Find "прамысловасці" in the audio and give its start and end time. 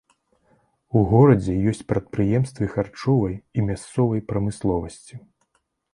4.33-5.15